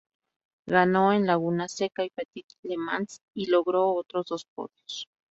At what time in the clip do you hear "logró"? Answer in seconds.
3.51-3.91